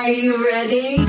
[0.00, 1.06] Are you ready?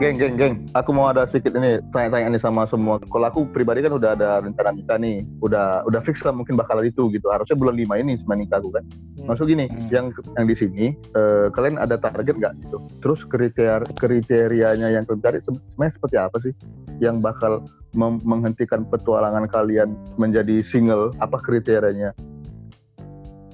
[0.00, 0.54] Geng, geng, geng.
[0.72, 2.96] Aku mau ada sedikit ini tanya-tanya nih sama semua.
[3.04, 6.80] Kalau aku pribadi kan udah ada rencana nikah nih, udah udah fix lah mungkin bakal
[6.80, 7.28] itu gitu.
[7.28, 8.84] Harusnya bulan 5 ini sebenarnya nikah aku kan.
[9.28, 9.92] Maksud gini, Hmm.
[9.92, 10.06] yang
[10.40, 12.80] yang di sini eh, kalian ada target nggak gitu?
[13.04, 16.52] Terus kriteria kriterianya yang kalian cari se- sebenarnya seperti apa sih?
[16.96, 17.52] Yang bakal
[17.92, 21.12] mem- menghentikan petualangan kalian menjadi single?
[21.20, 22.16] Apa kriterianya?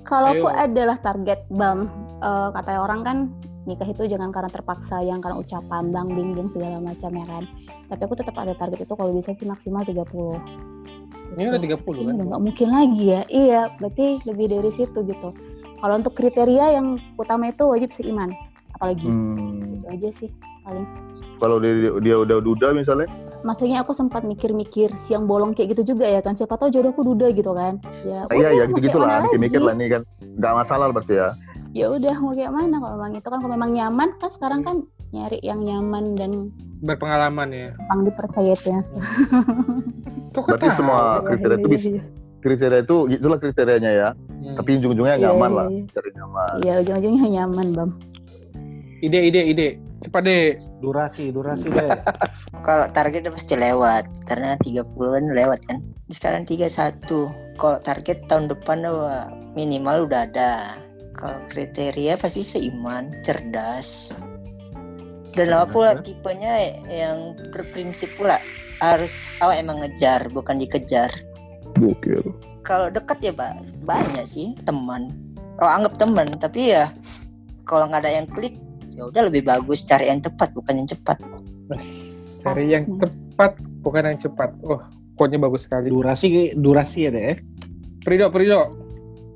[0.07, 1.91] Kalau aku adalah target bam,
[2.23, 3.19] eh, kata orang kan
[3.67, 7.45] nikah itu jangan karena terpaksa, yang karena ucapan bang bing bing segala macam ya kan.
[7.87, 10.39] Tapi aku tetap ada target itu kalau bisa sih maksimal 30.
[11.37, 12.15] Ini udah 30 Ini kan?
[12.17, 13.23] udah nggak mungkin lagi ya.
[13.27, 15.29] Iya, berarti lebih dari situ gitu.
[15.77, 18.33] Kalau untuk kriteria yang utama itu wajib seiman,
[18.73, 20.31] apalagi Hmm, itu aja sih
[20.63, 20.87] paling.
[21.37, 23.11] kalau dia, dia udah duda misalnya,
[23.45, 26.35] Maksudnya aku sempat mikir-mikir siang bolong kayak gitu juga ya kan.
[26.35, 27.79] Siapa tahu jodohku duda gitu kan.
[28.03, 30.03] Ya, ah, iya ya gitu-gitu lah, mikir-mikir lah nih kan.
[30.35, 31.29] Nggak masalah berarti ya.
[31.77, 34.77] Ya udah mau kayak mana kalau memang itu kan kalau memang nyaman kan sekarang kan
[35.13, 36.49] nyari yang nyaman dan
[36.81, 37.69] Berpengalaman ya.
[37.73, 38.81] yang dipercaya itu ya.
[40.49, 41.89] Berarti semua kriteria itu bisa.
[42.45, 44.09] Kriteria itu itulah kriterianya ya.
[44.13, 44.57] Hmm.
[44.61, 45.83] Tapi ujung-ujungnya Iya, nyaman iya, lah, iya.
[45.93, 46.53] cari nyaman.
[46.61, 47.91] Iya ujung-ujungnya nyaman bam.
[49.01, 49.69] Ide, ide, ide.
[50.05, 50.61] Cepat deh.
[50.85, 51.89] Durasi, durasi deh.
[52.69, 55.81] Kalau target udah pasti lewat karena 30-an lewat kan.
[56.13, 57.01] Sekarang 31.
[57.57, 60.77] Kalau target tahun depan wah, minimal udah ada.
[61.17, 64.13] Kalau kriteria pasti seiman, cerdas.
[65.33, 66.03] Dan Cerdas, aku lah ya.
[66.05, 66.55] tipenya
[66.89, 67.19] yang
[67.53, 68.37] berprinsip pula
[68.85, 71.09] harus awak emang ngejar bukan dikejar.
[71.81, 72.21] Gokil.
[72.65, 75.13] Kalau dekat ya Pak, banyak sih teman.
[75.61, 76.93] Oh anggap teman, tapi ya
[77.65, 78.61] kalau nggak ada yang klik
[78.93, 81.17] ya udah lebih bagus cari yang tepat bukan yang cepat.
[81.69, 81.89] Mas,
[82.45, 84.53] cari yang tepat, bukan yang cepat.
[84.65, 84.81] Oh,
[85.17, 85.89] quote-nya bagus sekali.
[85.89, 87.25] Durasi, durasi ya deh.
[87.33, 87.37] eh.
[88.05, 88.86] Prido, Prido.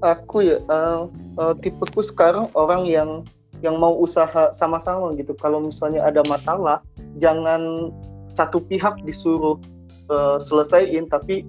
[0.00, 1.00] Aku ya eh,
[1.38, 3.24] eh, tipeku sekarang orang yang
[3.60, 5.36] yang mau usaha sama-sama gitu.
[5.36, 6.80] Kalau misalnya ada masalah
[7.20, 7.92] jangan
[8.24, 9.60] satu pihak disuruh
[10.08, 11.44] eh, selesaiin tapi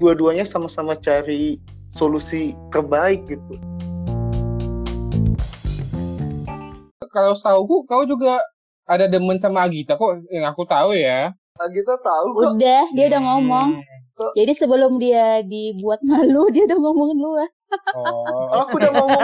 [0.00, 1.56] dua-duanya sama-sama cari
[1.88, 3.56] solusi terbaik gitu.
[7.10, 8.38] Kalau setahu kau juga
[8.86, 11.34] ada demen sama Agita kok yang aku tahu ya.
[11.60, 12.56] kita tahu kok.
[12.56, 13.68] Udah dia udah ngomong.
[14.16, 17.40] Kok- Jadi sebelum dia dibuat malu dia udah ngomong dulu
[17.92, 18.46] Oh.
[18.56, 19.22] aku udah ngomong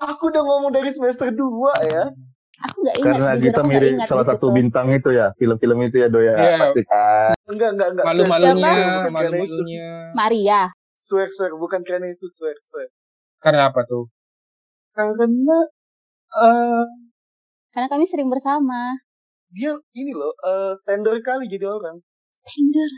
[0.00, 1.38] aku udah ngomong dari semester 2
[1.86, 2.04] ya
[2.60, 3.12] Aku nggak ingat.
[3.16, 4.54] Karena jujur kita mirip salah di satu situ.
[4.54, 6.32] bintang itu ya, film-film itu ya Doya.
[6.34, 6.56] Iya.
[6.60, 7.32] Pasti kan.
[7.46, 9.08] enggak enggak enggak Malu-malunya, itu.
[9.08, 9.88] malu-malunya.
[10.12, 10.60] Maria.
[10.94, 12.92] swear swear bukan karena itu swear swear
[13.38, 14.12] Karena apa tuh?
[14.92, 15.56] karena
[16.36, 16.84] eh
[17.70, 18.92] Karena kami sering bersama.
[19.48, 21.96] dia ini loh eh, tender kali jadi orang
[22.42, 22.90] Tender.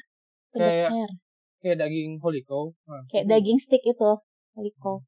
[0.51, 1.15] Tender Kayak- care.
[1.61, 2.75] Kayak daging holy cow.
[2.85, 3.07] Nah.
[3.07, 4.11] Kayak daging stick itu.
[4.57, 5.01] Holiko.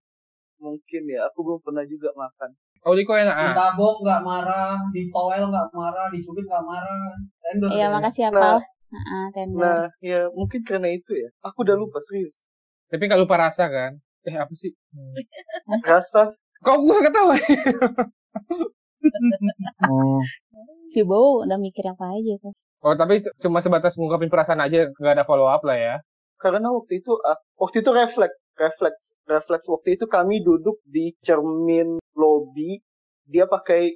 [0.56, 3.52] mungkin ya aku belum pernah juga makan Holy cow enak ah.
[3.52, 7.16] Ditabok nggak marah, ditowel nggak marah, dicubit nggak marah.
[7.40, 7.68] Tender.
[7.72, 8.60] Iya makasih ya Nah.
[8.94, 9.56] Heeh, tender.
[9.60, 12.44] nah ya mungkin karena itu ya aku udah lupa serius
[12.92, 13.96] Tapi nggak lupa rasa kan?
[14.28, 14.72] Eh apa sih?
[14.92, 15.16] Hmm.
[15.82, 17.36] rasa Kok gua ketawa?
[19.88, 20.20] Oh,
[20.92, 22.52] Si Bowo udah mikir apa aja tuh.
[22.80, 25.96] Oh tapi c- cuma sebatas ngungkapin perasaan aja, nggak ada follow up lah ya.
[26.36, 31.98] karena waktu itu ah, waktu itu refleks refleks refleks waktu itu kami duduk di cermin
[32.14, 32.78] lobby
[33.26, 33.94] dia pakai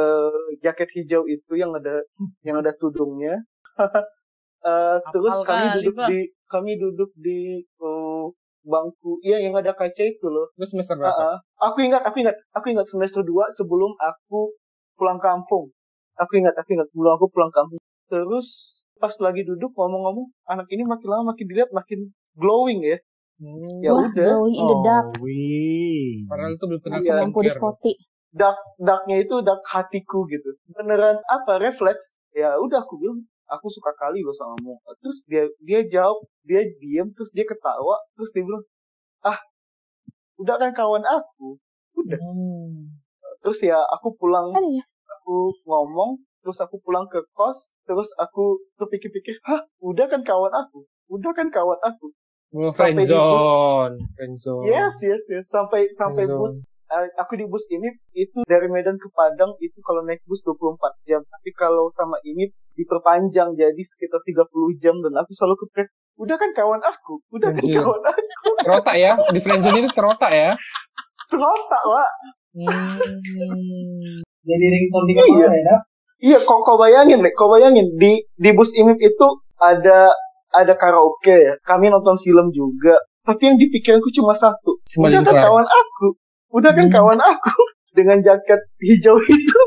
[0.00, 2.02] eh, jaket hijau itu yang ada
[2.46, 3.36] yang ada tudungnya
[4.62, 8.24] Eh, terus kami duduk di kami duduk di eh,
[8.62, 11.22] bangku iya yang ada kaca itu loh Terus semester Ah, berapa?
[11.34, 11.38] ah.
[11.66, 14.54] Aku ingat, aku ingat, aku ingat semester 2 sebelum aku
[14.94, 15.74] pulang kampung.
[16.14, 17.82] Aku ingat, aku ingat sebelum aku pulang kampung.
[18.06, 23.02] Terus pas lagi duduk ngomong-ngomong, anak ini makin lama makin dilihat makin glowing ya.
[23.40, 23.80] Hmm.
[23.82, 24.12] Ya Wah, udah.
[24.12, 25.06] glowing in the dark.
[25.14, 26.24] Oh, wih.
[26.28, 27.14] Padahal itu belum kenal Iya.
[27.18, 27.58] Lampu di skincare.
[27.58, 27.92] Scotty.
[28.32, 30.56] Dark, darknya itu dark hatiku gitu.
[30.72, 32.16] Beneran apa refleks?
[32.32, 34.74] Ya udah aku bilang, aku suka kali loh sama kamu.
[35.04, 38.64] Terus dia dia jawab, dia diem, terus dia ketawa, terus dia bilang,
[39.20, 39.36] ah,
[40.40, 41.60] udah kan kawan aku.
[41.92, 42.16] Udah.
[42.16, 42.96] Hmm.
[43.42, 44.84] Terus ya aku pulang Ada ya?
[45.20, 50.82] aku ngomong terus aku pulang ke kos terus aku terpikir-pikir hah udah kan kawan aku
[51.06, 52.10] udah kan kawan aku
[52.52, 53.08] Oh, Sampai di bus.
[53.08, 53.94] friendzone.
[54.12, 54.64] Friendzone.
[54.66, 56.52] yes yes yes sampai sampai bus
[56.86, 60.76] eh, aku di bus ini itu dari Medan ke Padang itu kalau naik bus 24
[61.02, 66.36] jam tapi kalau sama ini diperpanjang jadi sekitar 30 jam dan aku selalu kepikir udah
[66.36, 67.80] kan kawan aku udah kan Anjir.
[67.80, 68.20] kawan aku
[68.60, 69.12] Terotak ya.
[69.26, 70.50] Di friendzone itu terotak ya.
[71.26, 72.08] terotak pak
[72.52, 73.00] Hmm.
[74.42, 75.24] Jadi ringtone di Iya.
[75.24, 75.80] kepala ya, Dak?
[76.20, 79.26] Iya, kau kau bayangin deh, kau bayangin di di bus imip itu
[79.56, 80.12] ada
[80.52, 81.54] ada karaoke ya.
[81.64, 82.96] Kami nonton film juga.
[83.22, 84.78] Tapi yang di pikiranku cuma satu.
[84.88, 86.06] Cuma Udah kan kawan aku.
[86.52, 86.94] Udah kan Hmm.
[86.94, 87.54] kawan aku
[87.98, 89.60] dengan jaket hijau itu.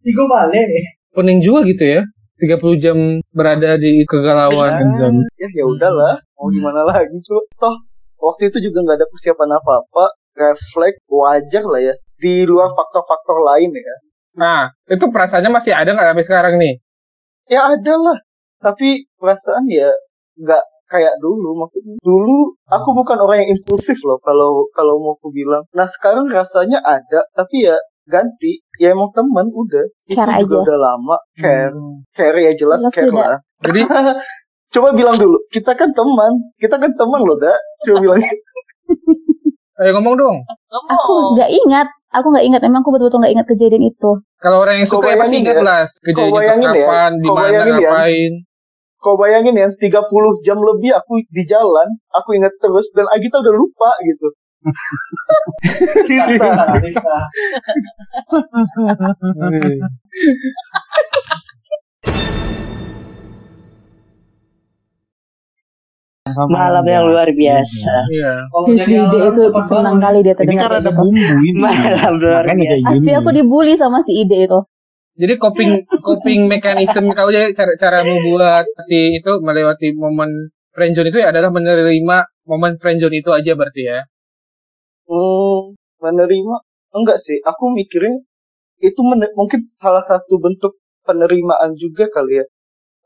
[0.00, 0.66] Tigo balik.
[1.12, 2.02] Pening juga gitu ya.
[2.36, 2.96] 30 jam
[3.32, 4.76] berada di kegalauan.
[5.40, 7.48] Ya ya udahlah, mau gimana lagi, Cuk.
[7.56, 7.76] Toh
[8.20, 10.04] waktu itu juga nggak ada persiapan apa-apa.
[10.36, 11.94] Refleks wajar lah ya.
[12.20, 13.96] Di luar faktor-faktor lain ya.
[14.36, 16.74] Nah, itu perasaannya masih ada nggak sampai sekarang nih?
[17.48, 18.18] Ya ada lah.
[18.60, 19.88] Tapi perasaan ya
[20.38, 21.98] nggak kayak dulu maksudnya.
[22.00, 25.66] Dulu aku bukan orang yang impulsif loh kalau kalau mau aku bilang.
[25.74, 28.62] Nah sekarang rasanya ada tapi ya ganti.
[28.78, 29.86] Ya emang teman udah.
[30.06, 30.64] Itu Care juga aja.
[30.68, 31.16] udah lama.
[31.34, 31.72] Care.
[31.74, 31.96] Hmm.
[32.14, 33.26] Care ya jelas Jelas care tidak.
[33.26, 33.40] lah.
[33.66, 33.80] Jadi
[34.66, 35.38] Coba bilang dulu.
[35.48, 36.32] Kita kan teman.
[36.58, 37.56] Kita kan teman loh dak.
[37.86, 38.18] Coba bilang
[39.80, 40.36] ayo ngomong dong.
[40.72, 41.88] Aku nggak ingat.
[42.12, 42.60] Aku nggak ingat.
[42.64, 44.10] Emang aku betul-betul nggak ingat kejadian itu.
[44.40, 45.64] Kalau orang yang suka ya pasti ingat ya.
[45.64, 46.68] lah kejadian pas ya.
[46.68, 47.90] kapan, di Kau mana, bayangin ya.
[49.06, 50.02] Kau bayangin ya 30
[50.42, 51.94] jam lebih aku di jalan.
[52.10, 52.90] Aku ingat terus.
[52.90, 54.34] Dan Agita udah lupa gitu.
[66.50, 68.10] Malam yang luar biasa.
[68.10, 68.34] Iya.
[68.74, 70.98] Ide itu senang kali dia tuh Ini dengar kan ada gitu.
[70.98, 71.62] bumbu ini.
[71.62, 72.90] Malam luar biasa.
[72.90, 74.58] Pasti aku dibully sama si ide itu.
[75.16, 75.70] Jadi coping
[76.06, 81.48] coping mekanisme kau aja cara cara membuat hati itu melewati momen friendzone itu ya adalah
[81.48, 84.00] menerima momen friendzone itu aja berarti ya.
[85.08, 85.72] Hmm,
[86.02, 86.54] menerima
[86.92, 87.38] enggak sih?
[87.42, 88.20] Aku mikirin
[88.82, 90.76] itu men- mungkin salah satu bentuk
[91.06, 92.44] penerimaan juga kali ya.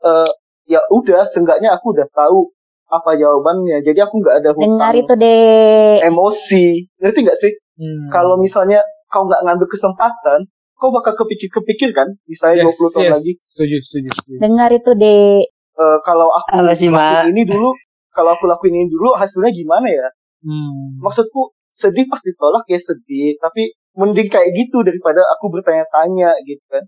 [0.03, 0.31] Eh
[0.77, 2.51] ya udah, seenggaknya aku udah tahu
[2.91, 3.79] apa jawabannya.
[3.85, 5.95] Jadi aku nggak ada Dengar hutang itu deh.
[6.03, 6.65] emosi.
[6.99, 7.51] Ngerti nggak sih?
[7.79, 8.09] Hmm.
[8.11, 10.39] Kalau misalnya kau nggak ngambil kesempatan,
[10.81, 12.09] kau bakal kepikir-kepikir kan?
[12.25, 13.13] Misalnya yes, 20 tahun yes.
[13.13, 13.31] lagi.
[13.45, 14.37] Setuju, setuju, setuju.
[14.41, 15.45] Dengar itu deh.
[15.77, 17.69] eh, kalau aku Apa sih, lakuin ini dulu,
[18.09, 20.09] kalau aku lakuin ini dulu hasilnya gimana ya?
[20.41, 20.97] Hmm.
[20.97, 26.81] maksudku sedih pas ditolak ya sedih tapi mending kayak gitu daripada aku bertanya-tanya gitu kan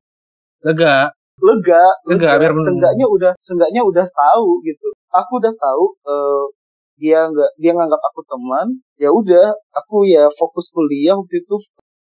[0.66, 0.96] Lega.
[1.38, 6.44] lega Lega, biar men- seenggaknya udah seenggaknya udah tahu gitu aku udah tahu eh,
[6.98, 8.68] dia nggak dia nganggap aku teman
[8.98, 11.56] ya udah aku ya fokus kuliah waktu itu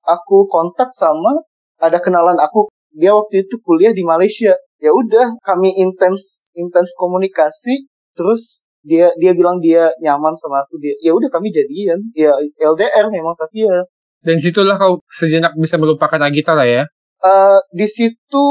[0.05, 1.33] aku kontak sama
[1.79, 7.87] ada kenalan aku dia waktu itu kuliah di Malaysia ya udah kami intens intens komunikasi
[8.15, 13.11] terus dia dia bilang dia nyaman sama aku dia ya udah kami jadian ya LDR
[13.11, 13.79] memang tapi ya
[14.19, 16.83] Dan situlah kau sejenak bisa melupakan Agita lah ya.
[17.23, 18.45] eh, di situ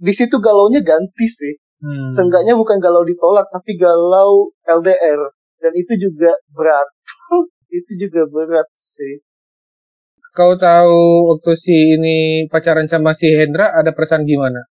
[0.00, 1.52] di situ galaunya ganti sih
[1.82, 2.06] Hmm.
[2.06, 5.20] Seenggaknya bukan galau ditolak, tapi galau LDR.
[5.58, 6.86] Dan itu juga berat.
[7.78, 9.18] itu juga berat sih.
[10.32, 14.64] Kau tahu waktu si ini pacaran sama si Hendra ada perasaan gimana?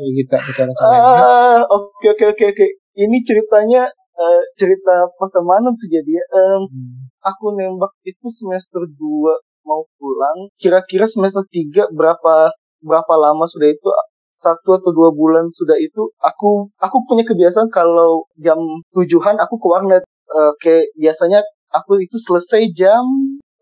[0.00, 1.24] Kita pacaran sama Hendra.
[1.28, 2.66] Ah, oke oke oke oke.
[2.96, 3.84] Ini ceritanya
[4.16, 6.08] eh, cerita pertemanan sih jadi.
[6.24, 7.04] em, Hmm.
[7.20, 9.36] aku nembak itu semester 2
[9.68, 10.48] mau pulang.
[10.56, 12.48] Kira-kira semester 3 berapa
[12.80, 13.88] berapa lama sudah itu?
[14.36, 18.56] Satu atau dua bulan sudah itu aku aku punya kebiasaan kalau jam
[18.96, 20.00] tujuhan aku ke warnet.
[20.32, 23.04] Eh, kayak biasanya aku itu selesai jam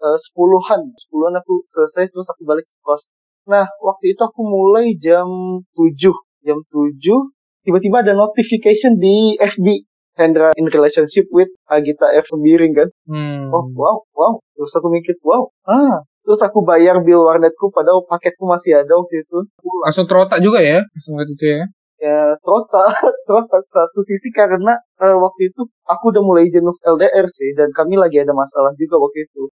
[0.05, 0.93] eh, sepuluhan.
[1.01, 3.09] Sepuluhan aku selesai terus aku balik ke kos.
[3.49, 5.29] Nah, waktu itu aku mulai jam
[5.77, 6.13] 7.
[6.45, 7.35] Jam 7
[7.65, 12.31] tiba-tiba ada notification di FB Hendra in relationship with Agita F.
[12.31, 12.89] Sembiring kan.
[13.11, 13.51] Hmm.
[13.51, 14.33] Oh, wow, wow.
[14.55, 15.51] Terus aku mikir, wow.
[15.67, 19.39] Ah, terus aku bayar bill warnetku padahal paketku masih ada waktu itu.
[19.83, 21.67] Langsung terotak juga ya, langsung itu ya.
[21.99, 22.95] Ya, total,
[23.31, 27.99] total satu sisi karena eh, waktu itu aku udah mulai jenuh LDR sih dan kami
[27.99, 29.51] lagi ada masalah juga waktu itu.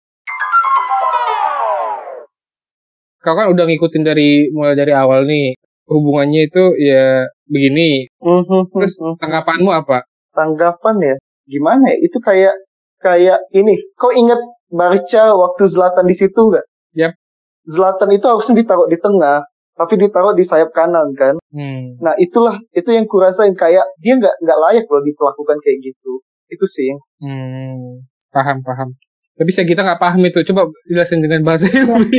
[3.21, 5.53] Kau kan udah ngikutin dari mulai dari awal nih
[5.85, 8.09] hubungannya itu ya begini.
[8.25, 10.05] Mhm, Terus tanggapanmu apa?
[10.31, 12.55] tanggapan ya gimana ya itu kayak
[13.03, 14.39] kayak ini kau inget
[14.71, 16.63] Barca waktu Zlatan di situ nggak?
[16.95, 17.19] Yap.
[17.67, 19.43] Zlatan itu harusnya ditaruh di tengah
[19.75, 21.99] tapi ditaruh di sayap kanan kan Hmm.
[21.99, 26.65] nah itulah itu yang kurasain kayak dia nggak nggak layak loh diperlakukan kayak gitu itu
[26.71, 28.07] sih Hmm.
[28.31, 28.95] Paham, paham.
[29.41, 30.45] Tapi saya kita nggak paham itu.
[30.53, 32.13] Coba jelasin dengan bahasa Inggris.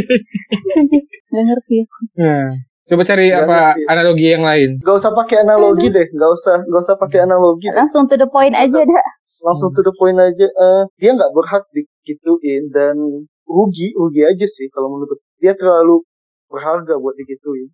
[1.31, 1.85] Gak ngerti.
[2.17, 2.49] Nah,
[2.89, 3.81] coba cari Nggak apa ngerti.
[3.87, 4.69] analogi yang lain.
[4.81, 7.77] Gak usah pakai analogi deh, gak usah gak usah pakai analogi, deh.
[7.77, 9.05] Langsung to the point aja dah.
[9.45, 10.49] langsung to the point aja.
[10.49, 12.97] Eh, dia nggak berhak digituin dan
[13.45, 16.01] rugi rugi aja sih kalau menurut dia terlalu
[16.49, 17.69] berharga buat digituin.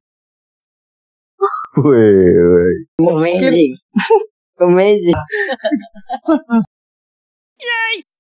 [1.79, 2.83] Wih.
[2.99, 3.73] Amazing.
[4.67, 5.19] Amazing.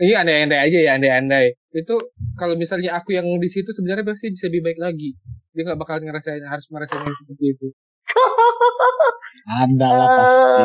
[0.00, 1.94] ini andai-andai aja ya andai-andai itu
[2.34, 5.14] kalau misalnya aku yang di situ sebenarnya pasti bisa lebih baik lagi
[5.50, 7.68] dia nggak bakal ngerasain harus merasain yang seperti itu
[9.40, 10.64] Ada lah Eh, pasti.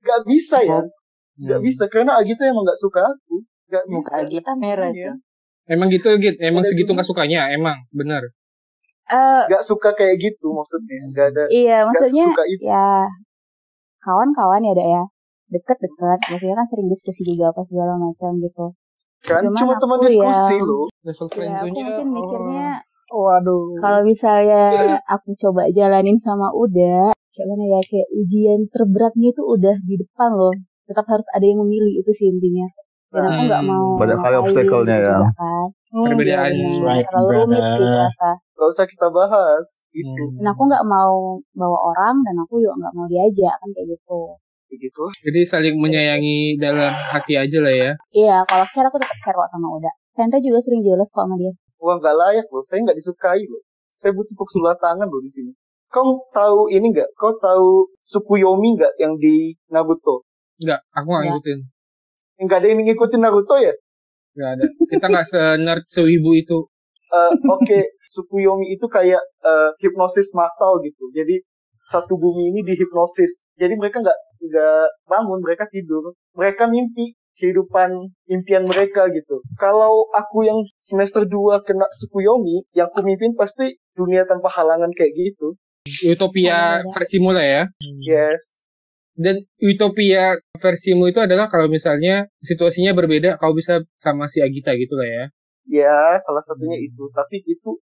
[0.00, 0.80] Gak bisa ya,
[1.40, 1.64] gak Hmm.
[1.64, 3.42] bisa karena Agita emang gak suka aku.
[3.68, 4.10] Gak bisa.
[4.12, 5.12] Muka kita merah Iya.
[5.12, 5.16] tuh.
[5.64, 6.92] emang gitu gitu emang Udah segitu gitu.
[6.92, 8.34] nggak sukanya emang bener
[9.04, 10.98] Eh, Gak suka kayak gitu maksudnya.
[11.10, 11.44] Gak ada.
[11.48, 12.62] iya, Gak maksudnya suka itu.
[12.64, 12.86] ya
[14.00, 15.02] kawan-kawan ya, Dek ya.
[15.52, 18.72] Deket-deket, maksudnya kan sering diskusi juga apa segala macam gitu.
[19.22, 20.86] Kan cuman cuma teman aku diskusi yang- loh.
[21.02, 22.14] level Ya, aku mungkin oh.
[22.14, 22.68] mikirnya
[23.08, 23.76] Waduh.
[23.76, 24.62] kalau misalnya
[25.04, 30.30] aku coba jalanin sama Uda, kayak mana ya, kayak ujian terberatnya itu udah di depan
[30.32, 30.54] loh.
[30.88, 32.66] Tetap harus ada yang memilih itu sih intinya.
[33.12, 35.30] Dan aku nggak Hmm, mau banyak kali obstacle-nya gitu ya.
[35.36, 35.68] kan.
[35.92, 36.50] Hmm, Perbedaan.
[36.50, 36.86] iya benar.
[36.88, 38.30] Right, Terlalu rumit sih terasa.
[38.56, 39.66] Gak usah kita bahas.
[39.92, 40.08] Gitu.
[40.24, 40.36] Hmm.
[40.40, 41.14] Dan aku nggak mau
[41.52, 44.20] bawa orang dan aku juga nggak mau diajak kan kayak gitu.
[44.72, 49.36] Begitu jadi saling menyayangi dalam hati aja lah ya Iya, kalau care aku tetap care
[49.36, 49.92] kok sama Uda.
[50.12, 51.52] Tante juga sering jelas kok sama dia.
[51.76, 52.64] Wah gak layak loh.
[52.64, 53.60] Saya gak disukai loh.
[53.92, 55.52] Saya butuh tepuk sebelah tangan loh di sini.
[55.88, 57.12] Kau tahu ini nggak?
[57.14, 60.24] Kau tahu Tsukuyomi nggak yang di Naruto?
[60.58, 61.32] nggak aku nggak Nggak.
[61.36, 61.58] ngikutin
[62.40, 63.74] Enggak ada yang ngikutin Naruto ya?
[64.32, 66.58] nggak ada kita nggak se-nerd sewibu itu
[67.12, 71.12] Eh, Oke, Tsukuyomi itu kayak eh, hipnosis massal gitu.
[71.12, 71.44] Jadi
[71.88, 73.46] satu bumi ini dihipnosis.
[73.56, 76.14] Jadi mereka nggak nggak bangun, mereka tidur.
[76.34, 77.90] Mereka mimpi kehidupan
[78.28, 79.40] impian mereka gitu.
[79.56, 85.12] Kalau aku yang semester 2 kena Tsukuyomi, yang ku mimpin pasti dunia tanpa halangan kayak
[85.16, 85.56] gitu.
[86.06, 86.94] utopia Ada-ada.
[86.94, 87.62] versimu lah ya
[88.06, 88.62] Yes.
[89.18, 94.94] dan utopia versimu itu adalah kalau misalnya situasinya berbeda kau bisa sama si Agita gitu
[94.94, 95.24] lah ya
[95.62, 97.06] Ya, salah satunya itu.
[97.10, 97.78] Tapi itu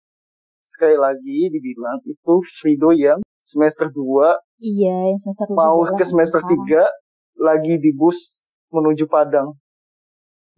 [0.62, 6.93] sekali lagi dibilang itu Frido yang semester 2 Iya, yang semester mau ke semester sekarang.
[7.40, 9.57] 3 lagi di bus menuju Padang.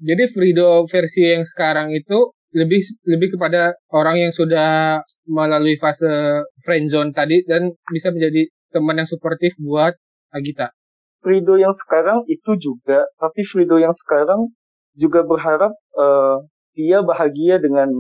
[0.01, 4.99] jadi Frido versi yang sekarang itu lebih lebih kepada orang yang sudah
[5.31, 9.95] melalui fase friendzone tadi dan bisa menjadi teman yang suportif buat
[10.35, 10.75] Agita
[11.21, 14.49] Frido yang sekarang itu juga, tapi Frido yang sekarang
[14.97, 15.69] juga berharap
[16.01, 16.37] eh,
[16.73, 17.93] dia bahagia dengan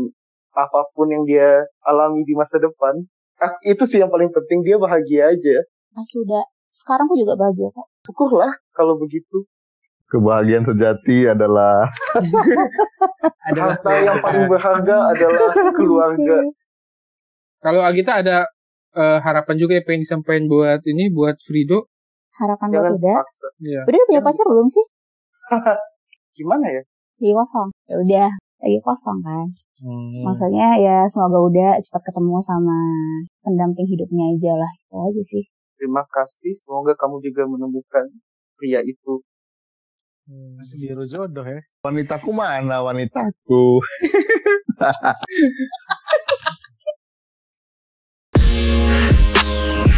[0.56, 2.96] apa pun yang dia alami di masa depan.
[3.40, 5.56] Ah, Itu sih yang paling penting, dia bahagia aja.
[5.90, 7.86] Pas udah sekarang aku juga bahagia kok.
[8.04, 9.48] Syukurlah kalau begitu.
[10.10, 11.86] Kebahagiaan sejati adalah
[13.48, 16.36] adalah Harta yang paling berharga adalah keluarga.
[17.62, 18.38] kalau Agita ada
[18.90, 21.86] eh, harapan juga yang pengen disampaikan buat ini buat Frido
[22.34, 23.16] Harakan buat Uda.
[23.62, 24.86] ya Udah punya pacar belum sih?
[26.38, 26.82] Gimana ya?
[27.20, 27.68] Lagi kosong.
[27.86, 28.30] Ya udah,
[28.64, 29.46] lagi kosong kan.
[29.80, 30.28] Hmm.
[30.28, 32.76] Maksudnya ya semoga udah cepat ketemu sama
[33.40, 35.44] pendamping hidupnya aja lah itu aja sih.
[35.80, 38.12] Terima kasih, semoga kamu juga menemukan
[38.60, 39.24] pria itu.
[40.28, 41.64] Hmm, biru jodoh ya.
[41.80, 43.80] Wanitaku mana wanitaku?